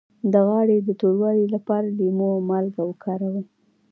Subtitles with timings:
[0.31, 3.45] د غاړې د توروالي لپاره لیمو او مالګه وکاروئ